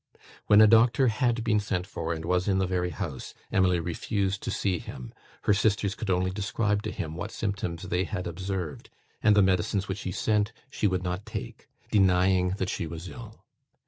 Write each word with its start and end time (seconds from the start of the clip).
When 0.47 0.61
a 0.61 0.67
doctor 0.67 1.09
had 1.09 1.43
been 1.43 1.59
sent 1.59 1.85
for, 1.85 2.11
and 2.11 2.25
was 2.25 2.47
in 2.47 2.57
the 2.57 2.65
very 2.65 2.89
house, 2.89 3.35
Emily 3.51 3.79
refused 3.79 4.41
to 4.41 4.49
see 4.49 4.79
him. 4.79 5.13
Her 5.43 5.53
sisters 5.53 5.93
could 5.93 6.09
only 6.09 6.31
describe 6.31 6.81
to 6.81 6.91
him 6.91 7.13
what 7.15 7.29
symptoms 7.29 7.83
they 7.83 8.05
had 8.05 8.25
observed; 8.25 8.89
and 9.21 9.35
the 9.37 9.43
medicines 9.43 9.87
which 9.87 10.01
he 10.01 10.11
sent 10.11 10.53
she 10.71 10.87
would 10.87 11.03
not 11.03 11.27
take, 11.27 11.67
denying 11.91 12.55
that 12.57 12.69
she 12.69 12.87
was 12.87 13.09
ill. 13.09 13.45